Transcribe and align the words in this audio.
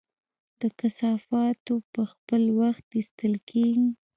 د 0.61 0.61
کثافاتو 0.79 1.73
په 1.93 2.01
خپل 2.11 2.43
وخت 2.59 2.85
ایستل 2.97 3.33
کیږي؟ 3.49 3.89